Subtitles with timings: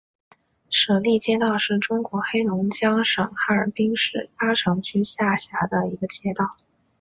[0.71, 6.57] 舍利街道是中国黑龙江省哈尔滨市阿城区下辖的一个街道。